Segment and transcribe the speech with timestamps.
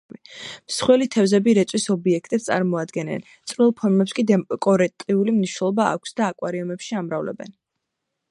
[0.69, 7.55] მსხვილი თევზები რეწვის ობიექტებს წარმოადგენენ, წვრილ ფორმებს კი დეკორატიული მნიშვნელობა აქვს და აკვარიუმებში ამრავლებენ.